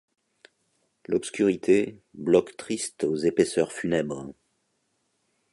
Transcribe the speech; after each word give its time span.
L'obscurité, 1.07 2.01
bloc 2.15 2.57
triste 2.57 3.03
aux 3.03 3.17
épaisseurs 3.17 3.71
funèbres; 3.71 4.33